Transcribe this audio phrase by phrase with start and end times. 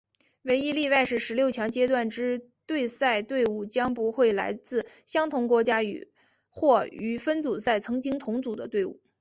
[0.41, 5.81] 唯一例外是十六强阶段之对赛对伍将不会来自相同国家
[6.49, 8.99] 或于分组赛曾经同组的队伍。